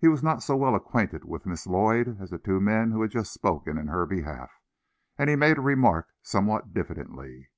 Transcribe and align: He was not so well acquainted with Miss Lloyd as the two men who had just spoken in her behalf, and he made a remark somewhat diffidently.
He 0.00 0.08
was 0.08 0.24
not 0.24 0.42
so 0.42 0.56
well 0.56 0.74
acquainted 0.74 1.24
with 1.24 1.46
Miss 1.46 1.68
Lloyd 1.68 2.16
as 2.20 2.30
the 2.30 2.38
two 2.38 2.58
men 2.60 2.90
who 2.90 3.00
had 3.00 3.12
just 3.12 3.32
spoken 3.32 3.78
in 3.78 3.86
her 3.86 4.04
behalf, 4.06 4.50
and 5.16 5.30
he 5.30 5.36
made 5.36 5.56
a 5.56 5.60
remark 5.60 6.08
somewhat 6.20 6.74
diffidently. 6.74 7.48